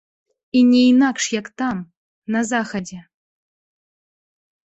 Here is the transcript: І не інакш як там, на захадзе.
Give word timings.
І 0.59 0.61
не 0.69 0.79
інакш 0.91 1.23
як 1.39 1.47
там, 1.61 1.77
на 2.35 2.41
захадзе. 2.51 2.97